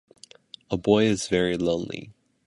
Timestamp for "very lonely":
1.27-2.11